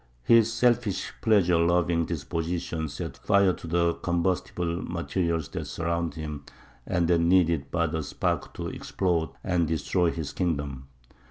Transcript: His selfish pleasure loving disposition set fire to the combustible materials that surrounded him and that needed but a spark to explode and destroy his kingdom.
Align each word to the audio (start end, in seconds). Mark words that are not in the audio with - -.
His 0.23 0.51
selfish 0.51 1.13
pleasure 1.21 1.59
loving 1.59 2.05
disposition 2.05 2.89
set 2.89 3.17
fire 3.17 3.53
to 3.53 3.67
the 3.67 3.93
combustible 3.93 4.81
materials 4.81 5.47
that 5.49 5.65
surrounded 5.67 6.15
him 6.19 6.43
and 6.87 7.07
that 7.07 7.19
needed 7.19 7.67
but 7.69 7.93
a 7.93 8.01
spark 8.01 8.51
to 8.55 8.65
explode 8.65 9.29
and 9.43 9.67
destroy 9.67 10.09
his 10.09 10.33
kingdom. 10.33 10.87